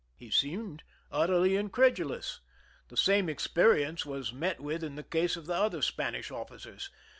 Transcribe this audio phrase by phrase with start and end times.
[0.15, 0.81] He seemed
[1.11, 2.39] utterly incredulous.
[2.87, 6.89] The same ex perience was met with in the case of the other Spanish officers.